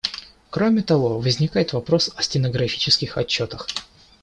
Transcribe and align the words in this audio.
Кроме 0.49 0.81
того, 0.81 1.19
возникает 1.19 1.73
вопрос 1.73 2.09
о 2.15 2.23
стенографических 2.23 3.17
отчетах. 3.19 3.67